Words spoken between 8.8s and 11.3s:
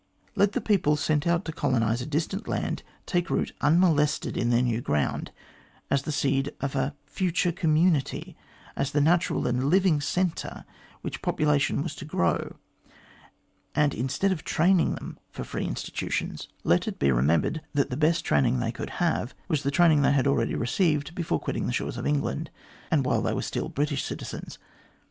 the natural and living centre around which